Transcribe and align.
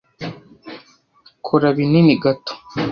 Kora 1.45 1.67
binini 1.77 2.13
gato. 2.23 2.53